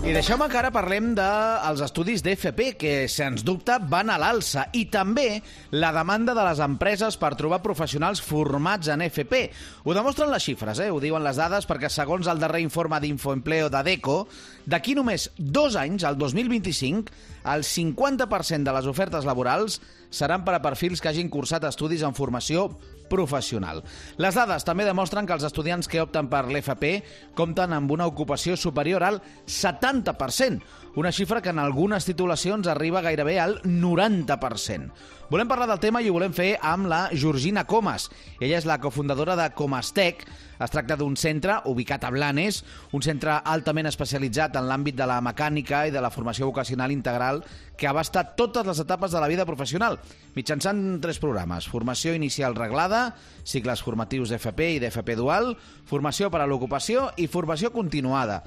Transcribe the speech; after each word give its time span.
I 0.00 0.14
deixeu-me 0.16 0.46
que 0.48 0.56
ara 0.56 0.70
parlem 0.72 1.10
dels 1.14 1.80
estudis 1.84 2.22
d'FP, 2.24 2.70
que, 2.80 2.92
sens 3.12 3.42
dubte, 3.44 3.74
van 3.92 4.08
a 4.08 4.16
l'alça. 4.18 4.64
I 4.72 4.86
també 4.88 5.42
la 5.76 5.90
demanda 5.92 6.32
de 6.34 6.44
les 6.46 6.62
empreses 6.64 7.18
per 7.20 7.34
trobar 7.36 7.60
professionals 7.62 8.22
formats 8.24 8.88
en 8.88 9.04
FP. 9.04 9.42
Ho 9.84 9.94
demostren 9.96 10.32
les 10.32 10.46
xifres, 10.48 10.80
eh? 10.80 10.88
ho 10.90 11.02
diuen 11.04 11.22
les 11.22 11.36
dades, 11.38 11.68
perquè 11.68 11.90
segons 11.92 12.30
el 12.32 12.40
darrer 12.40 12.62
informe 12.64 13.00
d'Infoempleo 13.04 13.68
de 13.68 13.82
DECO, 13.90 14.16
d'aquí 14.64 14.96
només 14.96 15.28
dos 15.36 15.76
anys, 15.76 16.06
al 16.08 16.16
2025, 16.16 17.12
el 17.52 17.66
50% 17.68 18.64
de 18.64 18.76
les 18.78 18.88
ofertes 18.88 19.28
laborals 19.28 19.82
seran 20.10 20.46
per 20.48 20.56
a 20.56 20.64
perfils 20.64 21.04
que 21.04 21.12
hagin 21.12 21.28
cursat 21.28 21.68
estudis 21.68 22.02
en 22.08 22.16
formació 22.16 22.70
professional. 23.10 23.82
Les 24.16 24.36
dades 24.38 24.64
també 24.64 24.86
demostren 24.88 25.26
que 25.26 25.36
els 25.36 25.44
estudiants 25.44 25.90
que 25.90 26.00
opten 26.00 26.30
per 26.30 26.46
l'FP 26.48 26.92
compten 27.36 27.74
amb 27.76 27.90
una 27.92 28.08
ocupació 28.08 28.56
superior 28.56 29.04
al 29.04 29.20
70%, 29.46 30.62
una 30.96 31.12
xifra 31.12 31.42
que 31.42 31.52
en 31.52 31.60
algunes 31.60 32.06
titulacions 32.06 32.70
arriba 32.70 33.02
gairebé 33.04 33.38
al 33.40 33.60
90%. 33.62 34.90
Volem 35.30 35.46
parlar 35.46 35.68
del 35.70 35.82
tema 35.82 36.00
i 36.02 36.08
ho 36.10 36.14
volem 36.16 36.32
fer 36.34 36.56
amb 36.58 36.88
la 36.90 37.04
Georgina 37.12 37.62
Comas. 37.62 38.08
Ella 38.40 38.58
és 38.58 38.66
la 38.66 38.80
cofundadora 38.82 39.36
de 39.38 39.50
Comastec. 39.54 40.24
Es 40.60 40.72
tracta 40.72 40.96
d'un 41.00 41.16
centre 41.16 41.56
ubicat 41.70 42.04
a 42.04 42.10
Blanes, 42.12 42.60
un 42.92 43.00
centre 43.00 43.38
altament 43.48 43.88
especialitzat 43.88 44.58
en 44.60 44.68
l'àmbit 44.68 44.98
de 44.98 45.06
la 45.08 45.16
mecànica 45.24 45.86
i 45.88 45.94
de 45.94 46.02
la 46.04 46.12
formació 46.12 46.50
vocacional 46.50 46.92
integral 46.92 47.40
que 47.80 47.88
abasta 47.88 48.26
totes 48.36 48.68
les 48.68 48.82
etapes 48.84 49.16
de 49.16 49.24
la 49.24 49.30
vida 49.32 49.48
professional, 49.48 49.96
mitjançant 50.36 51.00
tres 51.00 51.18
programes. 51.22 51.64
Formació 51.72 52.12
inicial 52.12 52.58
reglada, 52.58 53.14
cicles 53.42 53.80
formatius 53.80 54.34
d'FP 54.34 54.74
i 54.76 54.80
d'FP 54.84 55.16
dual, 55.16 55.54
formació 55.88 56.28
per 56.28 56.44
a 56.44 56.48
l'ocupació 56.50 57.08
i 57.16 57.26
formació 57.26 57.72
continuada. 57.72 58.42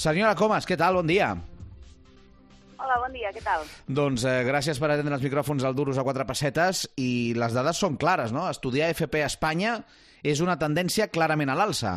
Senyora 0.00 0.32
Comas, 0.32 0.64
què 0.64 0.80
tal? 0.80 0.96
Bon 0.96 1.06
dia. 1.06 1.34
Hola, 2.80 2.96
bon 3.02 3.12
dia, 3.12 3.28
què 3.34 3.42
tal? 3.44 3.66
Doncs 3.92 4.24
eh, 4.24 4.38
gràcies 4.46 4.78
per 4.80 4.88
atendre 4.88 5.18
els 5.18 5.24
micròfons 5.26 5.66
al 5.68 5.76
Duros 5.76 5.98
a 6.00 6.04
quatre 6.06 6.24
pessetes 6.28 6.86
i 6.96 7.34
les 7.36 7.52
dades 7.56 7.80
són 7.82 7.98
clares, 8.00 8.32
no? 8.32 8.46
Estudiar 8.48 8.88
FP 8.94 9.20
a 9.20 9.28
Espanya 9.28 9.74
és 10.24 10.40
una 10.40 10.56
tendència 10.60 11.10
clarament 11.12 11.52
a 11.52 11.58
l'alça. 11.60 11.92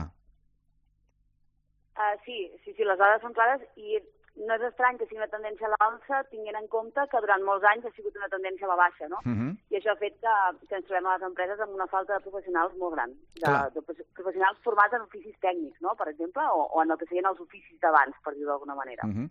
Uh, 1.94 2.14
sí, 2.26 2.38
sí, 2.66 2.74
sí, 2.76 2.84
les 2.84 3.00
dades 3.00 3.24
són 3.24 3.36
clares 3.38 3.64
i 3.80 4.02
no 4.34 4.56
és 4.58 4.64
estrany 4.66 4.98
que 4.98 5.06
sigui 5.06 5.22
una 5.22 5.30
tendència 5.30 5.68
a 5.68 5.72
l'alça, 5.74 6.24
tinguent 6.32 6.58
en 6.58 6.68
compte 6.72 7.06
que 7.12 7.22
durant 7.22 7.44
molts 7.46 7.66
anys 7.70 7.86
ha 7.86 7.92
sigut 7.94 8.16
una 8.18 8.30
tendència 8.32 8.66
a 8.66 8.72
la 8.72 8.78
baixa, 8.80 9.08
no? 9.12 9.20
Uh 9.22 9.34
-huh. 9.34 9.52
I 9.70 9.78
això 9.78 9.94
ha 9.94 10.02
fet 10.02 10.16
que, 10.24 10.34
que 10.68 10.76
ens 10.76 10.86
trobem 10.88 11.06
a 11.06 11.14
les 11.14 11.28
empreses 11.30 11.60
amb 11.60 11.76
una 11.76 11.88
falta 11.88 12.14
de 12.14 12.26
professionals 12.26 12.74
molt 12.78 12.96
gran, 12.96 13.12
de, 13.14 13.42
Clar. 13.42 13.72
de 13.74 13.82
professionals 14.18 14.58
formats 14.64 14.94
en 14.94 15.02
oficis 15.02 15.36
tècnics, 15.40 15.80
no?, 15.82 15.96
per 15.96 16.08
exemple, 16.10 16.42
o, 16.42 16.66
o 16.74 16.84
en 16.84 16.92
el 16.92 16.98
que 16.98 17.06
serien 17.06 17.30
els 17.30 17.40
oficis 17.40 17.80
d'abans, 17.80 18.16
per 18.24 18.34
dir-ho 18.34 18.50
d'alguna 18.50 18.76
manera. 18.76 19.04
Uh 19.06 19.14
-huh. 19.14 19.28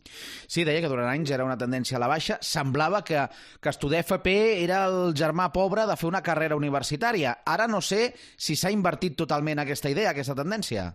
Sí, 0.47 0.65
deia 0.65 0.81
que 0.81 0.89
durant 0.89 1.09
anys 1.09 1.31
era 1.31 1.45
una 1.45 1.59
tendència 1.59 1.97
a 1.97 2.01
la 2.01 2.09
baixa. 2.09 2.39
Semblava 2.41 3.03
que, 3.03 3.29
que 3.61 3.69
estudiar 3.69 4.01
FP 4.01 4.63
era 4.65 4.87
el 4.87 5.15
germà 5.15 5.51
pobre 5.53 5.87
de 5.87 5.97
fer 5.97 6.09
una 6.09 6.23
carrera 6.23 6.57
universitària. 6.57 7.43
Ara 7.45 7.67
no 7.67 7.81
sé 7.81 8.15
si 8.37 8.55
s'ha 8.55 8.71
invertit 8.71 9.17
totalment 9.17 9.59
aquesta 9.59 9.91
idea, 9.91 10.11
aquesta 10.11 10.35
tendència. 10.35 10.95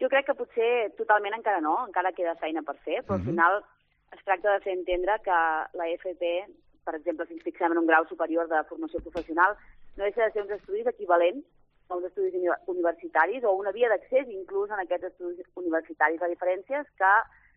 Jo 0.00 0.10
crec 0.12 0.26
que 0.28 0.36
potser 0.36 0.70
totalment 0.98 1.34
encara 1.38 1.62
no, 1.64 1.78
encara 1.86 2.12
queda 2.12 2.36
feina 2.40 2.62
per 2.62 2.76
fer, 2.84 3.02
però 3.02 3.16
uh 3.16 3.18
-huh. 3.18 3.20
al 3.20 3.28
final 3.30 3.64
es 4.12 4.24
tracta 4.24 4.52
de 4.52 4.60
fer 4.60 4.74
entendre 4.76 5.18
que 5.24 5.38
la 5.80 5.86
FP, 5.96 6.46
per 6.84 6.94
exemple, 6.94 7.26
si 7.26 7.34
ens 7.34 7.42
fixem 7.42 7.72
en 7.72 7.78
un 7.78 7.86
grau 7.86 8.06
superior 8.06 8.48
de 8.48 8.62
formació 8.64 9.00
professional, 9.00 9.56
no 9.96 10.04
deixa 10.04 10.24
de 10.24 10.32
ser 10.32 10.42
uns 10.42 10.50
estudis 10.50 10.86
equivalents 10.86 11.44
a 11.88 11.96
uns 11.96 12.06
estudis 12.06 12.34
uni 12.34 12.48
universitaris 12.66 13.44
o 13.44 13.52
una 13.52 13.72
via 13.72 13.88
d'accés 13.88 14.28
inclús 14.28 14.70
en 14.70 14.80
aquests 14.80 15.06
estudis 15.10 15.46
universitaris. 15.54 16.20
La 16.20 16.28
diferència 16.28 16.80
és 16.80 16.90
que 17.00 17.12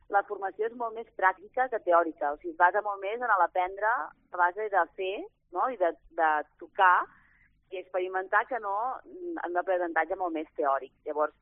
la 0.10 0.24
formació 0.24 0.66
és 0.66 0.76
molt 0.78 0.96
més 0.96 1.10
pràctica 1.18 1.68
que 1.70 1.80
teòrica, 1.86 2.34
o 2.34 2.38
sigui, 2.38 2.54
es 2.54 2.58
basa 2.58 2.82
molt 2.82 3.02
més 3.02 3.22
en 3.22 3.34
l'aprendre 3.42 3.90
a 3.90 4.38
base 4.38 4.70
de 4.70 4.86
fer 4.96 5.16
no? 5.52 5.70
i 5.70 5.78
de, 5.78 5.92
de 6.18 6.30
tocar 6.62 7.06
i 7.72 7.78
experimentar 7.78 8.46
que 8.50 8.60
no 8.60 8.76
en 9.06 9.52
un 9.52 9.62
aprenentatge 9.62 10.18
molt 10.18 10.34
més 10.34 10.50
teòric. 10.58 10.94
Llavors, 11.06 11.36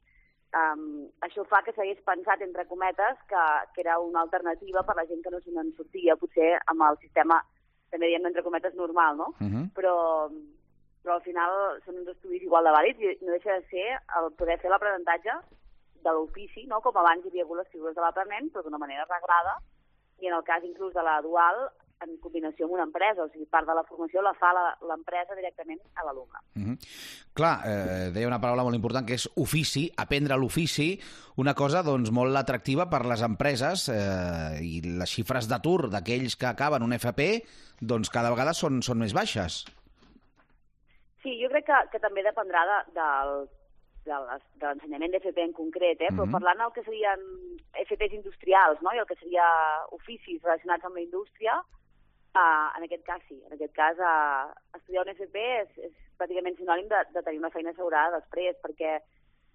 Um, 0.55 1.09
això 1.25 1.43
fa 1.49 1.59
que 1.65 1.73
s'hagués 1.75 1.99
pensat, 2.07 2.41
entre 2.41 2.65
cometes, 2.69 3.17
que, 3.27 3.43
que 3.73 3.81
era 3.83 3.97
una 3.99 4.21
alternativa 4.23 4.83
per 4.87 4.95
la 4.95 5.05
gent 5.09 5.21
que 5.23 5.33
no 5.33 5.41
se 5.43 5.51
n'en 5.51 5.73
sortia, 5.75 6.15
potser 6.15 6.53
amb 6.71 6.85
el 6.87 6.97
sistema, 7.01 7.41
també 7.91 8.07
diem, 8.07 8.25
entre 8.29 8.45
cometes, 8.45 8.75
normal, 8.79 9.17
no? 9.17 9.27
Uh 9.41 9.49
-huh. 9.51 9.65
però, 9.75 9.95
però 11.03 11.15
al 11.15 11.25
final 11.27 11.81
són 11.85 11.99
uns 11.99 12.07
estudis 12.15 12.43
igual 12.43 12.63
de 12.63 12.71
vàlids 12.71 12.99
i 12.99 13.25
no 13.25 13.31
deixa 13.31 13.59
de 13.59 13.63
ser 13.67 13.87
el 14.19 14.31
poder 14.39 14.57
fer 14.59 14.69
l'aprenentatge 14.69 15.35
de 16.03 16.11
l'ofici, 16.11 16.65
no? 16.67 16.81
com 16.81 16.95
abans 16.97 17.25
hi 17.25 17.29
havia 17.29 17.43
hagut 17.43 17.57
les 17.57 17.71
figures 17.73 17.95
de 17.95 18.01
l'aprenent, 18.01 18.49
però 18.51 18.63
d'una 18.63 18.77
manera 18.77 19.05
reglada, 19.09 19.57
i 20.19 20.27
en 20.27 20.33
el 20.33 20.43
cas 20.43 20.63
inclús 20.63 20.93
de 20.93 21.03
la 21.03 21.21
dual, 21.21 21.69
en 22.05 22.17
combinació 22.21 22.67
amb 22.67 22.75
una 22.77 22.85
empresa, 22.85 23.23
o 23.23 23.29
sigui, 23.31 23.47
part 23.49 23.67
de 23.67 23.75
la 23.77 23.83
formació 23.87 24.21
la 24.21 24.33
fa 24.37 24.51
l'empresa 24.85 25.35
directament 25.37 25.79
a 25.95 26.05
l'alumne. 26.05 26.39
Uh 26.55 26.61
-huh. 26.61 26.77
Clar, 27.33 27.55
eh, 27.65 28.11
deia 28.13 28.27
una 28.27 28.39
paraula 28.39 28.63
molt 28.63 28.75
important 28.75 29.05
que 29.05 29.15
és 29.15 29.29
ofici, 29.35 29.91
aprendre 29.97 30.37
l'ofici, 30.37 30.99
una 31.37 31.53
cosa 31.53 31.83
doncs, 31.83 32.11
molt 32.11 32.35
atractiva 32.35 32.89
per 32.89 33.05
les 33.05 33.21
empreses 33.21 33.89
eh, 33.89 34.59
i 34.61 34.81
les 34.81 35.09
xifres 35.09 35.47
d'atur 35.47 35.89
d'aquells 35.89 36.35
que 36.35 36.45
acaben 36.45 36.83
un 36.83 36.93
FP 36.93 37.43
doncs 37.81 38.09
cada 38.09 38.29
vegada 38.29 38.53
són, 38.53 38.81
són 38.81 38.97
més 38.99 39.13
baixes. 39.13 39.65
Sí, 41.23 41.39
jo 41.41 41.49
crec 41.49 41.65
que, 41.65 41.77
que 41.91 41.99
també 41.99 42.23
dependrà 42.23 42.65
de, 42.65 42.77
del, 42.97 43.49
de 44.07 44.67
l'ensenyament 44.67 45.11
d'FP 45.11 45.37
en 45.43 45.53
concret, 45.53 46.01
eh? 46.01 46.11
però 46.11 46.23
uh 46.23 46.27
-huh. 46.27 46.37
parlant 46.37 46.57
del 46.57 46.73
que 46.75 46.83
serien 46.83 47.19
FPs 47.85 48.13
industrials 48.13 48.81
no? 48.81 48.93
i 48.93 48.99
el 48.99 49.05
que 49.05 49.15
seria 49.15 49.47
oficis 49.91 50.41
relacionats 50.41 50.85
amb 50.85 50.95
la 50.95 51.01
indústria, 51.01 51.61
uh, 52.37 52.69
en 52.77 52.85
aquest 52.85 53.03
cas 53.09 53.21
sí. 53.27 53.37
En 53.47 53.57
aquest 53.57 53.73
cas, 53.75 53.99
uh, 53.99 54.53
estudiar 54.77 55.05
un 55.05 55.13
FP 55.15 55.43
és, 55.63 55.77
és 55.89 55.93
pràcticament 56.19 56.57
sinònim 56.57 56.89
de, 56.91 57.03
de 57.15 57.23
tenir 57.25 57.41
una 57.41 57.53
feina 57.53 57.73
assegurada 57.73 58.19
després, 58.21 58.57
perquè 58.63 58.97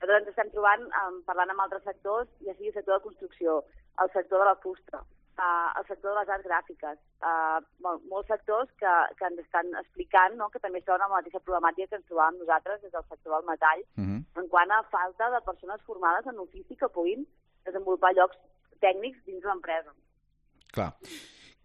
nosaltres 0.02 0.20
ens 0.20 0.30
estem 0.34 0.52
trobant 0.54 0.84
um, 1.00 1.18
parlant 1.26 1.54
amb 1.54 1.64
altres 1.64 1.84
sectors, 1.88 2.30
ja 2.46 2.54
sigui 2.54 2.72
el 2.72 2.78
sector 2.78 2.98
de 2.98 3.04
construcció, 3.06 3.58
el 4.02 4.10
sector 4.14 4.42
de 4.42 4.48
la 4.50 4.56
fusta, 4.62 5.02
uh, 5.02 5.68
el 5.80 5.86
sector 5.90 6.10
de 6.10 6.16
les 6.20 6.32
arts 6.36 6.48
gràfiques, 6.48 7.00
uh, 7.22 7.58
mol, 7.86 8.00
molts 8.10 8.30
sectors 8.34 8.70
que, 8.82 8.94
que 9.18 9.28
ens 9.30 9.42
estan 9.44 9.70
explicant 9.82 10.38
no, 10.38 10.50
que 10.50 10.62
també 10.62 10.82
es 10.82 10.88
troben 10.88 11.06
amb 11.06 11.16
la 11.16 11.20
mateixa 11.20 11.42
problemàtica 11.46 11.92
que 11.92 12.00
ens 12.00 12.08
trobàvem 12.10 12.40
nosaltres 12.42 12.82
des 12.82 12.94
del 12.94 13.06
sector 13.08 13.36
del 13.36 13.48
metall, 13.50 13.84
Uh 13.96 14.04
-huh. 14.04 14.20
en 14.42 14.48
quant 14.48 14.70
a 14.70 14.82
falta 14.90 15.30
de 15.30 15.40
persones 15.50 15.82
formades 15.82 16.26
en 16.26 16.38
ofici 16.38 16.76
que 16.76 16.88
puguin 16.88 17.26
desenvolupar 17.64 18.14
llocs 18.14 18.38
tècnics 18.80 19.22
dins 19.26 19.44
l'empresa. 19.44 19.92
Clar. 20.72 20.92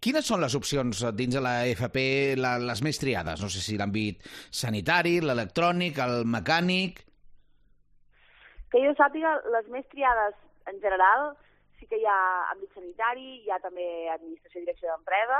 Quines 0.03 0.27
són 0.29 0.43
les 0.43 0.53
opcions 0.57 1.01
dins 1.17 1.33
de 1.33 1.41
la 1.41 1.55
FP 1.71 2.01
la, 2.37 2.57
les 2.61 2.83
més 2.85 2.99
triades? 3.01 3.41
No 3.41 3.49
sé 3.49 3.63
si 3.65 3.77
l'àmbit 3.79 4.21
sanitari, 4.53 5.17
l'electrònic, 5.25 6.01
el 6.05 6.23
mecànic... 6.37 7.03
Que 8.67 8.81
jo 8.83 8.91
sàpiga, 8.99 9.31
les 9.53 9.69
més 9.71 9.85
triades 9.93 10.35
en 10.67 10.81
general 10.83 11.31
sí 11.79 11.87
que 11.87 11.97
hi 12.01 12.05
ha 12.09 12.19
àmbit 12.51 12.73
sanitari, 12.75 13.39
hi 13.45 13.53
ha 13.53 13.61
també 13.63 13.85
administració 14.11 14.59
i 14.59 14.65
direcció 14.65 14.91
d'empresa, 14.91 15.39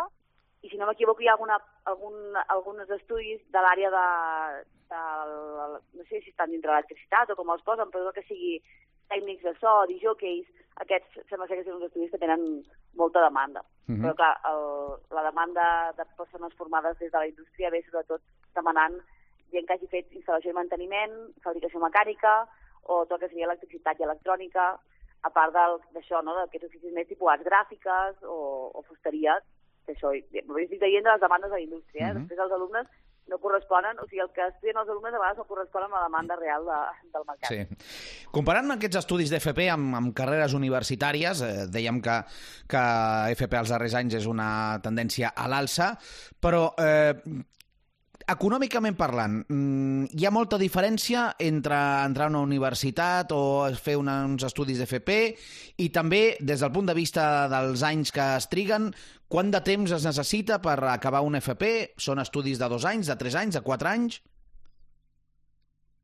i 0.63 0.71
si 0.71 0.79
no 0.79 0.87
m'equivoco 0.89 1.21
hi 1.21 1.29
ha 1.29 1.35
alguna, 1.35 1.57
algun, 1.91 2.17
alguns 2.47 2.93
estudis 2.97 3.43
de 3.53 3.63
l'àrea 3.63 3.91
de, 3.93 4.05
de, 4.93 5.01
no 5.99 6.05
sé 6.09 6.21
si 6.23 6.31
estan 6.33 6.53
dintre 6.53 6.71
l'electricitat 6.71 7.33
o 7.33 7.37
com 7.39 7.51
els 7.53 7.65
posen, 7.67 7.91
però 7.93 8.13
que 8.15 8.25
sigui 8.29 8.57
tècnics 9.11 9.43
de 9.43 9.53
so, 9.61 9.73
jockeys, 10.01 10.47
aquests 10.83 11.21
sembla 11.29 11.47
que 11.49 11.63
són 11.63 11.79
uns 11.79 11.87
estudis 11.87 12.11
que 12.13 12.21
tenen 12.21 12.43
molta 12.99 13.21
demanda. 13.21 13.63
Uh 13.87 13.95
-huh. 13.95 14.01
Però 14.01 14.13
clar, 14.15 14.33
el, 14.51 14.63
la 15.17 15.23
demanda 15.29 15.93
de 15.97 16.05
persones 16.17 16.53
formades 16.53 16.97
des 16.99 17.11
de 17.11 17.17
la 17.17 17.27
indústria 17.27 17.69
ve 17.69 17.81
sobretot 17.83 18.21
demanant 18.55 18.99
gent 19.51 19.65
que 19.67 19.73
hagi 19.73 19.87
fet 19.87 20.11
instal·lació 20.11 20.51
i 20.51 20.59
manteniment, 20.59 21.13
fabricació 21.43 21.79
mecànica, 21.79 22.47
o 22.83 23.05
tot 23.05 23.17
el 23.17 23.19
que 23.19 23.29
seria 23.29 23.45
electricitat 23.45 23.99
i 23.99 24.03
electrònica, 24.03 24.79
a 25.23 25.29
part 25.29 25.53
d'això, 25.53 26.21
no, 26.23 26.35
d'aquests 26.35 26.67
oficis 26.67 26.93
més 26.93 27.07
tipus 27.07 27.31
arts 27.31 27.43
gràfiques 27.43 28.23
o, 28.23 28.71
o 28.73 28.81
fusteria, 28.83 29.39
que 29.85 29.93
això, 29.95 30.11
ho 30.11 30.59
estic 30.59 30.79
dient 30.83 31.03
de 31.03 31.11
les 31.11 31.21
demandes 31.21 31.49
de 31.49 31.55
la 31.55 31.63
indústria, 31.63 32.07
eh? 32.07 32.13
Mhm. 32.13 32.19
després 32.19 32.39
els 32.39 32.51
alumnes 32.51 32.87
no 33.31 33.39
corresponen, 33.43 33.99
o 33.99 34.07
sigui, 34.07 34.21
el 34.23 34.31
que 34.35 34.45
estudien 34.47 34.79
els 34.81 34.89
alumnes 34.89 35.15
a 35.15 35.21
vegades 35.21 35.41
no 35.41 35.47
correspon 35.49 35.87
amb 35.87 35.97
la 35.97 36.05
demanda 36.05 36.37
real 36.39 36.67
de, 36.67 36.77
del 37.15 37.27
mercat. 37.27 37.51
Sí. 37.51 38.29
Comparant 38.35 38.77
aquests 38.77 39.01
estudis 39.01 39.33
d'FP 39.33 39.67
amb, 39.73 39.97
amb 39.99 40.15
carreres 40.17 40.55
universitàries, 40.57 41.43
eh, 41.43 41.67
dèiem 41.73 42.01
que, 42.03 42.21
que 42.71 42.85
FP 43.35 43.59
als 43.59 43.75
darrers 43.75 43.97
anys 43.99 44.17
és 44.21 44.31
una 44.31 44.49
tendència 44.83 45.33
a 45.35 45.49
l'alça, 45.51 45.93
però 46.43 46.69
eh, 46.81 47.13
econòmicament 48.27 48.97
parlant, 48.99 49.37
mm, 49.47 50.09
hi 50.19 50.25
ha 50.27 50.31
molta 50.35 50.57
diferència 50.59 51.29
entre 51.39 51.77
entrar 52.03 52.27
a 52.27 52.33
una 52.33 52.43
universitat 52.43 53.31
o 53.31 53.69
fer 53.79 53.95
una, 53.95 54.19
uns 54.27 54.43
estudis 54.43 54.81
d'FP 54.81 55.19
i 55.79 55.87
també, 55.95 56.35
des 56.39 56.59
del 56.59 56.73
punt 56.75 56.91
de 56.91 56.97
vista 56.97 57.47
dels 57.47 57.83
anys 57.87 58.11
que 58.11 58.25
es 58.35 58.49
triguen, 58.51 58.91
quant 59.27 59.51
de 59.51 59.61
temps 59.61 59.91
es 59.91 60.05
necessita 60.07 60.59
per 60.63 60.77
acabar 60.87 61.21
un 61.25 61.35
FP? 61.39 61.93
Són 61.99 62.19
estudis 62.23 62.59
de 62.59 62.69
dos 62.71 62.85
anys, 62.87 63.11
de 63.11 63.15
tres 63.19 63.35
anys, 63.35 63.59
de 63.59 63.63
quatre 63.65 63.89
anys? 63.91 64.21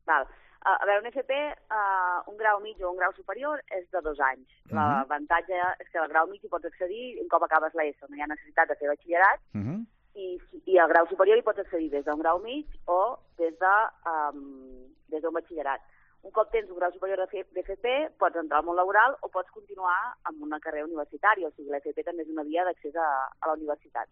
Val. 0.08 0.26
A 0.64 0.86
veure, 0.88 1.02
un 1.02 1.10
FP, 1.10 1.36
uh, 1.76 2.20
un 2.32 2.38
grau 2.40 2.60
mig 2.64 2.78
o 2.80 2.88
un 2.88 2.96
grau 2.96 3.12
superior 3.12 3.60
és 3.76 3.84
de 3.92 4.00
dos 4.00 4.20
anys. 4.20 4.48
Uh 4.48 4.70
-huh. 4.70 4.76
L'avantatge 4.76 5.58
és 5.80 5.88
que 5.92 5.98
al 5.98 6.08
grau 6.08 6.26
mig 6.26 6.40
hi 6.42 6.48
pots 6.48 6.64
accedir 6.64 7.20
un 7.20 7.28
cop 7.28 7.42
acabes 7.42 7.74
l'ESO, 7.74 8.06
no 8.08 8.16
hi 8.16 8.22
ha 8.22 8.32
necessitat 8.32 8.68
de 8.68 8.76
fer 8.76 8.88
batxillerat, 8.88 9.40
uh 9.54 9.60
-huh. 9.60 9.78
i, 10.14 10.40
i 10.64 10.78
al 10.78 10.88
grau 10.88 11.06
superior 11.06 11.36
hi 11.36 11.42
pots 11.42 11.58
accedir 11.58 11.90
des 11.90 12.04
d'un 12.04 12.18
grau 12.18 12.38
mig 12.38 12.66
o 12.86 13.18
des 13.36 13.58
de 13.58 13.76
um, 14.12 14.88
des 15.08 15.20
d'un 15.20 15.34
batxillerat. 15.34 15.80
Un 16.24 16.32
cop 16.32 16.48
tens 16.52 16.70
un 16.72 16.78
grau 16.78 16.92
superior 16.92 17.20
d'FP, 17.28 17.90
pots 18.20 18.38
entrar 18.40 18.62
al 18.62 18.64
món 18.64 18.78
laboral 18.78 19.16
o 19.20 19.28
pots 19.28 19.52
continuar 19.52 19.96
amb 20.30 20.40
una 20.46 20.58
carrera 20.60 20.86
universitària, 20.88 21.50
o 21.50 21.52
sigui, 21.52 21.68
l'FP 21.68 22.00
també 22.06 22.24
és 22.24 22.32
una 22.32 22.46
via 22.48 22.64
d'accés 22.64 22.96
a, 22.96 23.08
a 23.40 23.50
la 23.50 23.56
universitat. 23.58 24.08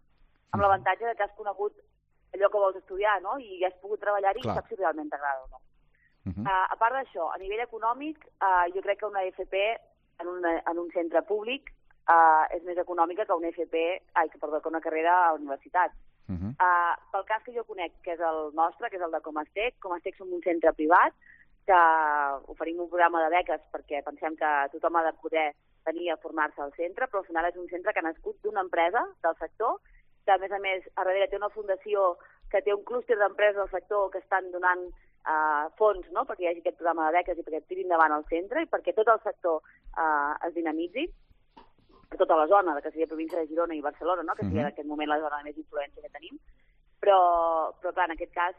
Amb 0.52 0.60
l'avantatge 0.60 1.14
que 1.16 1.24
has 1.24 1.32
conegut 1.38 1.78
allò 2.36 2.50
que 2.52 2.62
vols 2.64 2.76
estudiar, 2.76 3.16
no? 3.24 3.38
I 3.40 3.64
has 3.64 3.78
pogut 3.80 4.00
treballar-hi 4.04 4.44
i 4.44 4.50
saps 4.50 4.68
si 4.68 4.76
realment 4.80 5.08
t'agrada 5.12 5.46
o 5.46 5.48
no. 5.48 5.62
Uh 6.24 6.32
-huh. 6.32 6.44
uh, 6.44 6.66
a 6.74 6.76
part 6.76 6.94
d'això, 6.94 7.32
a 7.32 7.38
nivell 7.38 7.64
econòmic, 7.64 8.18
uh, 8.44 8.66
jo 8.74 8.82
crec 8.82 8.98
que 8.98 9.06
una 9.06 9.24
FP 9.32 9.54
en, 10.20 10.28
una, 10.28 10.62
en 10.70 10.78
un 10.78 10.90
centre 10.92 11.22
públic 11.22 11.72
uh, 12.08 12.44
és 12.56 12.62
més 12.62 12.78
econòmica 12.78 13.24
que 13.24 13.34
una 13.34 13.48
FP, 13.48 13.76
ai, 14.12 14.28
que, 14.28 14.38
perdó, 14.38 14.60
que 14.60 14.68
una 14.68 14.80
carrera 14.80 15.12
a 15.12 15.32
la 15.32 15.38
universitat. 15.40 15.92
Uh 16.28 16.36
-huh. 16.36 16.52
uh, 16.66 16.94
pel 17.10 17.24
cas 17.24 17.42
que 17.42 17.56
jo 17.56 17.64
conec, 17.64 17.92
que 18.02 18.12
és 18.12 18.20
el 18.20 18.54
nostre, 18.54 18.88
que 18.90 18.96
és 18.96 19.02
el 19.02 19.10
de 19.10 19.20
Comastec, 19.20 19.78
Comastec 19.80 20.16
som 20.16 20.32
un 20.32 20.42
centre 20.42 20.72
privat 20.72 21.12
que 21.66 21.80
oferim 22.52 22.80
un 22.80 22.90
programa 22.90 23.22
de 23.22 23.30
beques 23.36 23.62
perquè 23.74 24.02
pensem 24.02 24.36
que 24.36 24.50
tothom 24.72 24.96
ha 24.98 25.04
de 25.06 25.12
poder 25.22 25.52
venir 25.86 26.10
a 26.10 26.18
formar-se 26.22 26.62
al 26.62 26.72
centre, 26.74 27.06
però 27.06 27.22
al 27.22 27.28
final 27.28 27.48
és 27.48 27.56
un 27.58 27.68
centre 27.70 27.92
que 27.92 28.02
ha 28.02 28.08
nascut 28.08 28.38
d'una 28.42 28.62
empresa 28.66 29.02
del 29.22 29.38
sector, 29.38 29.80
que 30.24 30.32
a 30.34 30.38
més 30.38 30.52
a 30.52 30.60
més 30.62 30.84
a 30.94 31.02
darrere 31.02 31.28
té 31.30 31.38
una 31.38 31.50
fundació 31.54 32.16
que 32.50 32.62
té 32.62 32.74
un 32.74 32.84
clúster 32.84 33.18
d'empreses 33.18 33.58
del 33.58 33.70
sector 33.70 34.10
que 34.12 34.20
estan 34.22 34.50
donant 34.52 34.84
uh, 34.86 35.66
fons 35.78 36.06
no? 36.14 36.26
perquè 36.28 36.44
hi 36.44 36.50
hagi 36.50 36.62
aquest 36.62 36.78
programa 36.78 37.08
de 37.08 37.18
beques 37.18 37.38
i 37.38 37.44
perquè 37.46 37.62
tiri 37.66 37.86
endavant 37.86 38.14
el 38.18 38.26
centre 38.30 38.62
i 38.62 38.70
perquè 38.70 38.94
tot 38.94 39.08
el 39.08 39.22
sector 39.24 39.62
uh, 39.62 40.34
es 40.46 40.54
dinamitzi 40.54 41.08
per 42.12 42.20
tota 42.20 42.36
la 42.36 42.46
zona, 42.46 42.76
que 42.84 42.90
seria 42.90 43.08
província 43.08 43.40
de 43.40 43.48
Girona 43.48 43.74
i 43.74 43.80
Barcelona, 43.80 44.22
no? 44.22 44.34
que 44.36 44.44
seria 44.44 44.60
uh 44.60 44.64
-huh. 44.64 44.68
en 44.68 44.72
aquest 44.72 44.88
moment 44.88 45.08
la 45.08 45.20
zona 45.20 45.38
de 45.38 45.44
més 45.44 45.56
influència 45.56 46.02
que 46.02 46.10
tenim. 46.12 46.38
Però, 47.00 47.18
però 47.80 47.92
clar, 47.92 48.04
en 48.04 48.12
aquest 48.12 48.32
cas, 48.32 48.54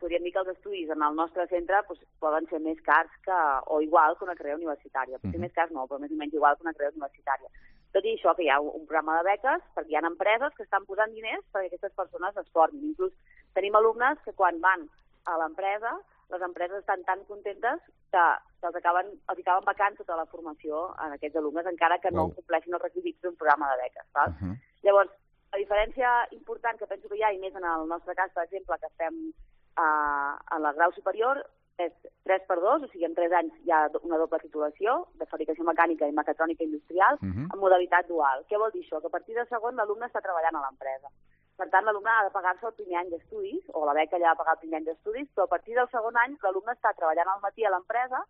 podríem 0.00 0.24
dir 0.26 0.32
que 0.34 0.42
els 0.42 0.52
estudis 0.52 0.90
en 0.92 1.02
el 1.02 1.16
nostre 1.16 1.46
centre 1.48 1.82
pues, 1.88 2.00
poden 2.22 2.46
ser 2.50 2.60
més 2.64 2.80
cars 2.86 3.12
que, 3.24 3.38
o 3.72 3.80
igual 3.84 4.16
que 4.16 4.26
una 4.26 4.36
carrera 4.38 4.58
universitària. 4.58 5.18
Potser 5.18 5.34
uh 5.34 5.38
-huh. 5.38 5.46
més 5.46 5.56
cars 5.56 5.72
no, 5.72 5.86
però 5.86 5.98
més 6.00 6.12
o 6.12 6.18
menys 6.20 6.34
igual 6.34 6.56
que 6.56 6.66
una 6.66 6.74
carrera 6.74 6.94
universitària. 6.96 7.48
Tot 7.92 8.04
i 8.04 8.12
això, 8.14 8.34
que 8.36 8.44
hi 8.44 8.50
ha 8.50 8.60
un 8.60 8.86
programa 8.86 9.16
de 9.18 9.24
beques, 9.30 9.62
perquè 9.74 9.90
hi 9.90 9.96
ha 9.96 10.06
empreses 10.06 10.54
que 10.54 10.62
estan 10.62 10.84
posant 10.84 11.12
diners 11.12 11.44
perquè 11.52 11.66
aquestes 11.66 11.94
persones 11.94 12.36
es 12.36 12.48
formin. 12.52 12.90
Inclús 12.90 13.12
tenim 13.54 13.74
alumnes 13.74 14.18
que 14.24 14.32
quan 14.32 14.60
van 14.60 14.88
a 15.24 15.38
l'empresa, 15.38 15.92
les 16.28 16.42
empreses 16.42 16.78
estan 16.78 17.04
tan 17.04 17.24
contentes 17.24 17.80
que, 18.12 18.24
que 18.60 18.66
els 18.66 18.76
acaben, 18.76 19.06
els 19.30 19.38
acaben 19.38 19.64
vacant 19.64 19.96
tota 19.96 20.16
la 20.16 20.26
formació 20.26 20.92
a 20.98 21.12
aquests 21.14 21.36
alumnes, 21.36 21.66
encara 21.66 21.98
que 21.98 22.10
no 22.10 22.26
wow. 22.26 22.34
compleixin 22.34 22.74
els 22.74 22.82
requisits 22.82 23.22
d'un 23.22 23.36
programa 23.36 23.70
de 23.72 23.82
beques. 23.82 24.06
Val? 24.12 24.30
Uh 24.30 24.36
-huh. 24.42 24.54
Llavors, 24.82 25.10
la 25.52 25.58
diferència 25.58 26.10
important 26.32 26.78
que 26.78 26.86
penso 26.86 27.08
que 27.08 27.16
hi 27.16 27.22
ha, 27.22 27.32
i 27.32 27.38
més 27.38 27.54
en 27.54 27.64
el 27.64 27.88
nostre 27.88 28.14
cas, 28.14 28.32
per 28.34 28.44
exemple, 28.44 28.76
que 28.80 28.86
estem 28.86 29.32
uh, 29.76 30.32
en 30.56 30.64
el 30.64 30.74
grau 30.78 30.92
superior, 30.96 31.42
és 31.76 31.92
3 32.24 32.44
per 32.48 32.56
2, 32.60 32.84
o 32.86 32.88
sigui, 32.88 33.04
en 33.04 33.14
3 33.16 33.32
anys 33.38 33.56
hi 33.64 33.72
ha 33.74 33.82
una 34.00 34.18
doble 34.20 34.38
titulació 34.40 34.96
de 35.20 35.28
fabricació 35.28 35.64
mecànica 35.68 36.08
i 36.08 36.14
mecatrònica 36.16 36.64
industrial 36.64 37.18
uh 37.20 37.26
-huh. 37.28 37.46
en 37.52 37.58
modalitat 37.60 38.08
dual. 38.08 38.44
Què 38.48 38.58
vol 38.58 38.72
dir 38.72 38.82
això? 38.84 39.00
Que 39.00 39.10
a 39.10 39.16
partir 39.16 39.34
de 39.36 39.44
segon 39.46 39.76
l'alumne 39.76 40.06
està 40.06 40.22
treballant 40.22 40.56
a 40.56 40.64
l'empresa. 40.64 41.08
Per 41.56 41.68
tant, 41.70 41.84
l'alumne 41.84 42.10
ha 42.10 42.24
de 42.24 42.30
pagar-se 42.30 42.66
el 42.66 42.74
primer 42.78 42.98
any 43.00 43.10
d'estudis, 43.10 43.64
o 43.72 43.84
la 43.84 43.94
beca 43.94 44.18
ja 44.18 44.30
ha 44.30 44.34
de 44.34 44.40
pagar 44.40 44.54
el 44.54 44.62
primer 44.64 44.78
any 44.78 44.86
d'estudis, 44.86 45.28
però 45.34 45.44
a 45.44 45.54
partir 45.54 45.74
del 45.74 45.88
segon 45.88 46.16
any 46.16 46.36
l'alumne 46.42 46.72
està 46.72 46.92
treballant 46.94 47.28
al 47.28 47.40
matí 47.40 47.64
a 47.64 47.70
l'empresa 47.70 48.20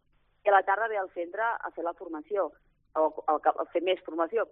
i 0.44 0.48
a 0.48 0.52
la 0.52 0.62
tarda 0.62 0.88
ve 0.88 0.98
al 0.98 1.10
centre 1.10 1.42
a 1.42 1.70
fer 1.70 1.84
la 1.84 1.94
formació, 1.94 2.52
o, 2.94 3.02
o, 3.02 3.40
a 3.62 3.64
fer 3.72 3.82
més 3.82 4.02
formació. 4.06 4.46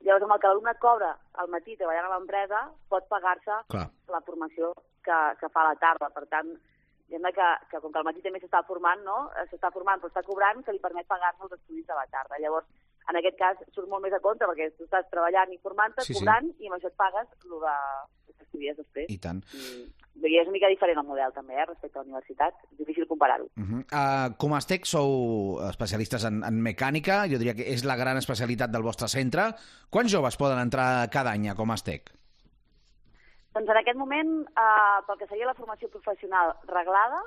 Llavors, 0.00 0.24
amb 0.24 0.32
el 0.32 0.40
que 0.40 0.46
l'alumne 0.46 0.74
cobra 0.78 1.10
al 1.32 1.48
matí 1.48 1.76
treballant 1.76 2.06
a 2.06 2.14
l'empresa, 2.14 2.70
pot 2.88 3.08
pagar-se 3.08 3.52
la 4.08 4.20
formació 4.20 4.72
que, 5.08 5.20
que 5.40 5.52
fa 5.54 5.64
a 5.64 5.70
la 5.72 5.78
tarda. 5.80 6.10
Per 6.14 6.26
tant, 6.30 6.52
diguem 7.08 7.32
que, 7.32 7.48
que 7.70 7.80
com 7.80 7.92
que 7.92 8.02
al 8.02 8.06
matí 8.08 8.22
també 8.24 8.40
s'està 8.42 8.60
formant, 8.68 9.00
no? 9.04 9.18
s'està 9.50 9.72
formant 9.74 10.02
però 10.02 10.12
està 10.12 10.24
cobrant, 10.26 10.60
que 10.64 10.76
li 10.76 10.84
permet 10.84 11.08
pagar-se 11.08 11.46
els 11.46 11.56
estudis 11.56 11.88
de 11.88 11.96
la 11.96 12.06
tarda. 12.12 12.40
Llavors, 12.42 12.68
en 13.08 13.16
aquest 13.16 13.38
cas 13.40 13.60
surt 13.72 13.88
molt 13.88 14.04
més 14.04 14.12
a 14.12 14.20
compte 14.24 14.44
perquè 14.48 14.68
tu 14.76 14.84
estàs 14.84 15.08
treballant 15.12 15.52
i 15.54 15.60
formant-te, 15.64 16.04
sí, 16.04 16.18
cobrant, 16.18 16.50
sí. 16.52 16.66
i 16.66 16.68
amb 16.68 16.76
això 16.76 16.90
et 16.90 16.98
pagues 17.00 17.30
el 17.46 17.56
de 17.64 17.76
que 18.34 18.44
estudies 18.44 18.76
després. 18.76 19.08
I 19.08 19.16
tant. 19.22 19.40
I, 19.48 19.86
és 20.28 20.44
una 20.44 20.56
mica 20.56 20.68
diferent 20.68 21.00
el 21.00 21.06
model 21.06 21.32
també, 21.32 21.56
eh, 21.56 21.64
respecte 21.64 21.96
a 21.96 22.02
la 22.02 22.08
universitat. 22.10 22.60
És 22.72 22.78
difícil 22.82 23.06
comparar-ho. 23.08 23.48
Uh 23.56 23.64
-huh. 23.64 23.80
uh, 23.86 24.36
com 24.36 24.54
a 24.54 24.58
Estec 24.58 24.84
sou 24.84 25.60
especialistes 25.70 26.24
en, 26.24 26.42
en 26.44 26.60
mecànica, 26.60 27.24
jo 27.30 27.38
diria 27.38 27.54
que 27.54 27.72
és 27.72 27.84
la 27.84 27.96
gran 27.96 28.16
especialitat 28.16 28.70
del 28.70 28.82
vostre 28.82 29.08
centre. 29.08 29.54
Quants 29.90 30.12
joves 30.12 30.36
poden 30.36 30.58
entrar 30.58 31.08
cada 31.08 31.30
any 31.30 31.48
a 31.48 31.54
Com 31.54 31.70
a 31.70 31.74
Estec? 31.74 32.17
Doncs 33.58 33.72
en 33.74 33.78
aquest 33.80 33.98
moment, 33.98 34.28
uh, 34.54 34.98
pel 35.02 35.16
que 35.18 35.26
seria 35.26 35.48
la 35.48 35.56
formació 35.58 35.88
professional 35.90 36.52
reglada, 36.68 37.24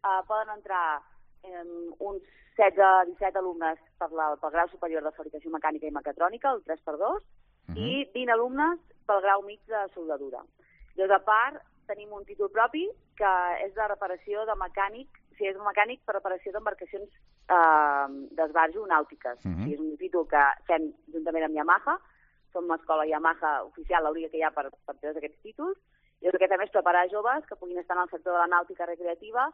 uh, 0.00 0.22
poden 0.24 0.54
entrar 0.54 1.02
um, 1.44 1.90
uns 2.08 2.22
16-17 2.56 3.36
alumnes 3.36 3.82
per 4.00 4.08
la, 4.16 4.30
pel 4.40 4.54
grau 4.54 4.70
superior 4.72 5.04
de 5.04 5.12
fabricació 5.12 5.52
mecànica 5.52 5.84
i 5.84 5.92
mecatrònica, 5.92 6.54
el 6.54 6.62
3x2, 6.64 7.10
uh 7.10 7.18
-huh. 7.20 7.76
i 7.76 8.08
20 8.14 8.32
alumnes 8.32 8.80
pel 9.04 9.20
grau 9.26 9.42
mig 9.42 9.60
de 9.68 9.82
soldadura. 9.92 10.40
Llavors, 10.96 11.20
a 11.20 11.24
part, 11.28 11.60
tenim 11.86 12.16
un 12.16 12.24
títol 12.24 12.48
propi 12.48 12.88
que 13.18 13.34
és 13.66 13.74
de 13.74 13.88
reparació 13.88 14.46
de 14.46 14.56
mecànic, 14.56 15.08
o 15.32 15.36
sigui, 15.36 15.50
és 15.50 15.56
un 15.56 15.68
mecànic 15.68 16.00
per 16.06 16.14
reparació 16.14 16.52
d'embarcacions 16.52 17.10
eh, 17.56 18.06
d'esbarjo 18.36 18.86
nàutiques. 18.86 19.38
Uh 19.44 19.50
-huh. 19.50 19.60
o 19.60 19.64
sigui, 19.64 19.74
és 19.74 19.80
un 19.80 19.96
títol 19.96 20.26
que 20.26 20.44
fem 20.66 20.92
juntament 21.12 21.44
amb 21.44 21.56
Yamaha, 21.56 21.98
som 22.54 22.70
una 22.70 22.78
escola 22.78 23.04
Yamaha 23.10 23.52
oficial, 23.66 24.06
l'única 24.06 24.30
que 24.32 24.40
hi 24.40 24.46
ha 24.46 24.54
per, 24.54 24.70
per 24.70 24.94
tots 24.96 25.18
aquests 25.18 25.42
títols, 25.42 25.76
i 26.22 26.30
el 26.30 26.38
que 26.40 26.48
també 26.48 26.64
és 26.64 26.72
preparar 26.72 27.08
joves 27.12 27.44
que 27.50 27.58
puguin 27.60 27.82
estar 27.82 27.98
en 27.98 28.06
el 28.06 28.12
sector 28.14 28.32
de 28.32 28.40
la 28.40 28.50
nàutica 28.54 28.86
recreativa 28.88 29.50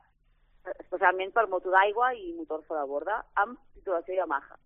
especialment 0.78 1.32
per 1.32 1.46
moto 1.48 1.72
d'aigua 1.72 2.12
i 2.14 2.32
motor 2.36 2.62
fora 2.68 2.84
de 2.84 2.90
borda, 2.90 3.16
amb 3.42 3.58
titulació 3.74 4.16
Yamaha. 4.18 4.58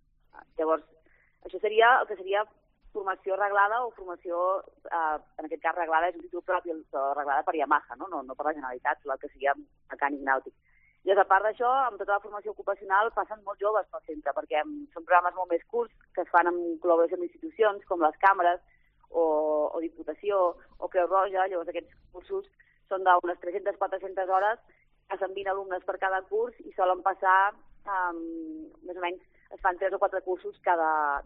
Llavors, 0.59 0.83
això 1.47 1.59
seria 1.61 1.95
el 2.01 2.07
que 2.09 2.17
seria 2.19 2.43
formació 2.95 3.35
reglada 3.39 3.81
o 3.83 3.91
formació, 3.95 4.41
eh, 4.87 5.17
en 5.39 5.47
aquest 5.47 5.61
cas 5.63 5.75
reglada, 5.75 6.09
és 6.09 6.15
un 6.15 6.23
títol 6.27 6.43
propi, 6.43 6.71
reglada 6.71 7.43
per 7.43 7.55
Yamaha, 7.55 7.97
no, 7.99 8.07
no, 8.11 8.23
no 8.23 8.35
per 8.35 8.47
la 8.47 8.55
Generalitat, 8.57 9.03
el 9.05 9.19
que 9.19 9.31
seria 9.33 9.55
mecànic 9.91 10.23
nàutic. 10.23 10.53
I 11.05 11.11
a 11.13 11.23
part 11.29 11.45
d'això, 11.45 11.69
amb 11.85 11.99
tota 12.01 12.15
la 12.15 12.21
formació 12.23 12.51
ocupacional 12.55 13.11
passen 13.13 13.43
molts 13.45 13.61
joves 13.61 13.85
pel 13.91 14.01
centre, 14.07 14.31
perquè 14.33 14.63
són 14.65 15.03
programes 15.03 15.35
molt 15.37 15.51
més 15.51 15.65
curts 15.69 15.93
que 16.15 16.23
es 16.25 16.31
fan 16.33 16.49
en 16.49 16.57
col·laboració 16.81 17.19
amb 17.19 17.27
institucions 17.27 17.85
com 17.85 18.01
les 18.01 18.17
càmeres 18.23 18.59
o, 19.11 19.25
o 19.69 19.81
Diputació 19.83 20.55
o 20.79 20.89
Creu 20.89 21.05
Roja, 21.11 21.45
llavors 21.45 21.69
aquests 21.69 21.93
cursos 22.15 22.49
són 22.89 23.05
d'unes 23.05 23.37
300-400 23.43 24.33
hores 24.33 24.59
passen 25.09 25.33
20 25.37 25.53
alumnes 25.53 25.85
per 25.85 25.99
cada 26.01 26.23
curs 26.29 26.57
i 26.65 26.73
solen 26.73 27.05
passar, 27.05 27.53
um, 27.85 28.19
més 28.87 28.97
o 28.97 29.03
menys, 29.03 29.21
es 29.53 29.61
fan 29.61 29.77
3 29.77 29.93
o 29.93 30.01
4 30.01 30.21
cursos 30.25 30.57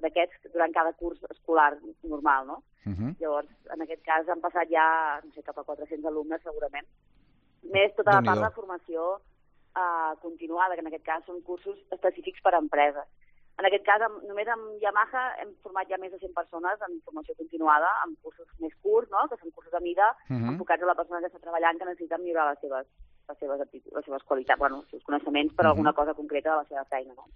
d'aquests 0.04 0.52
durant 0.54 0.76
cada 0.76 0.92
curs 1.00 1.24
escolar 1.32 1.72
normal, 2.04 2.48
no? 2.48 2.58
Uh 2.86 2.92
-huh. 2.92 3.16
Llavors, 3.20 3.50
en 3.74 3.82
aquest 3.82 4.04
cas 4.04 4.28
han 4.28 4.42
passat 4.42 4.68
ja, 4.70 5.22
no 5.24 5.32
sé, 5.32 5.42
cap 5.42 5.58
a 5.58 5.64
400 5.64 6.06
alumnes 6.06 6.42
segurament. 6.44 6.88
Més 7.64 7.96
tota 7.96 8.20
la 8.20 8.22
part 8.22 8.42
de 8.42 8.56
formació 8.56 9.22
uh, 9.80 10.14
continuada, 10.22 10.76
que 10.76 10.86
en 10.86 10.92
aquest 10.92 11.06
cas 11.08 11.26
són 11.26 11.42
cursos 11.48 11.80
específics 11.96 12.44
per 12.46 12.54
a 12.54 12.62
empreses. 12.64 13.08
En 13.60 13.68
aquest 13.68 13.84
cas, 13.88 14.04
amb, 14.06 14.22
només 14.24 14.48
amb 14.48 14.84
Yamaha 14.84 15.24
hem 15.44 15.52
format 15.66 15.90
ja 15.92 16.00
més 16.00 16.14
de 16.14 16.20
100 16.22 16.36
persones 16.36 16.84
en 16.88 17.00
formació 17.08 17.36
continuada, 17.40 17.90
amb 18.06 18.16
cursos 18.24 18.48
més 18.64 18.76
curts, 18.86 19.12
no? 19.12 19.26
que 19.28 19.40
són 19.42 19.52
cursos 19.56 19.74
de 19.76 19.84
mida, 19.84 20.14
uh 20.16 20.36
-huh. 20.36 20.52
enfocats 20.54 20.84
a 20.84 20.92
la 20.92 21.00
persona 21.00 21.20
que 21.20 21.32
està 21.32 21.42
treballant, 21.44 21.80
que 21.80 21.90
necessita 21.92 22.22
millorar 22.22 22.52
les 22.52 22.62
seves 22.64 22.88
les 23.30 23.40
seves, 23.40 23.62
les 23.96 24.06
seves 24.06 24.24
qualitats, 24.26 24.60
bueno, 24.60 24.82
els 24.84 24.90
seus 24.94 25.04
coneixements 25.08 25.54
per 25.54 25.66
uh 25.66 25.68
-huh. 25.68 25.72
alguna 25.72 25.94
cosa 25.94 26.14
concreta 26.14 26.52
de 26.52 26.58
la 26.58 26.66
seva 26.70 26.86
feina. 26.90 27.14
No? 27.14 27.28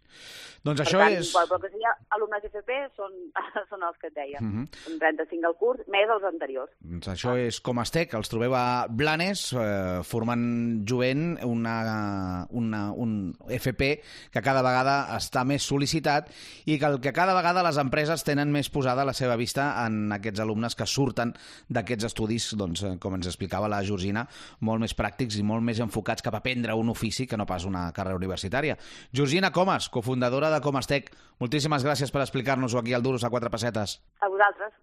Doncs 0.63 0.79
per 0.79 0.87
això 0.87 0.99
tant, 0.99 1.13
és... 1.19 1.33
Però 1.35 1.59
que 1.59 1.69
sigui 1.69 1.87
alumnes 2.15 2.45
FP 2.47 2.71
són, 2.95 3.11
són 3.71 3.83
els 3.83 3.97
que 3.99 4.07
et 4.07 4.15
deia. 4.15 4.39
Uh 4.39 4.47
-huh. 4.47 4.67
Són 4.85 4.99
35 4.99 5.45
al 5.45 5.57
curs, 5.59 5.81
més 5.87 6.09
els 6.09 6.23
anteriors. 6.23 6.71
Doncs 6.79 7.07
això 7.07 7.35
és 7.37 7.59
com 7.61 7.79
Estec, 7.79 8.13
els 8.13 8.29
trobeu 8.29 8.55
a 8.55 8.87
Blanes, 8.89 9.53
eh, 9.53 9.99
formant 10.03 10.87
jovent 10.87 11.37
una, 11.43 12.47
una, 12.49 12.91
un 12.91 13.35
FP 13.47 14.01
que 14.31 14.41
cada 14.41 14.61
vegada 14.61 15.17
està 15.17 15.43
més 15.43 15.67
sol·licitat 15.69 16.31
i 16.65 16.79
que 16.79 16.85
el 16.85 16.99
que 17.01 17.13
cada 17.13 17.33
vegada 17.33 17.63
les 17.63 17.77
empreses 17.77 18.23
tenen 18.23 18.51
més 18.51 18.69
posada 18.69 19.05
la 19.05 19.13
seva 19.13 19.35
vista 19.35 19.85
en 19.85 20.11
aquests 20.11 20.39
alumnes 20.39 20.75
que 20.75 20.85
surten 20.85 21.33
d'aquests 21.67 22.05
estudis, 22.05 22.53
doncs, 22.55 22.83
eh, 22.83 22.97
com 22.99 23.15
ens 23.15 23.27
explicava 23.27 23.67
la 23.67 23.83
Georgina, 23.83 24.27
molt 24.61 24.79
més 24.79 24.95
pràctics 24.95 25.37
i 25.37 25.43
molt 25.43 25.63
més 25.63 25.82
enfocats 25.85 26.25
cap 26.25 26.35
a 26.35 26.41
aprendre 26.41 26.73
un 26.73 26.89
ofici 26.89 27.27
que 27.27 27.37
no 27.37 27.45
pas 27.45 27.67
una 27.69 27.85
carrera 27.93 28.17
universitària. 28.17 28.77
Georgina 29.13 29.51
Comas, 29.51 29.89
cofundadora 29.93 30.49
de 30.53 30.61
Comastec, 30.65 31.11
moltíssimes 31.39 31.85
gràcies 31.85 32.11
per 32.11 32.23
explicar-nos-ho 32.23 32.81
aquí 32.81 32.95
al 32.97 33.05
Duros 33.05 33.23
a 33.23 33.29
quatre 33.29 33.51
pessetes. 33.53 33.99
A 34.19 34.31
vosaltres. 34.31 34.73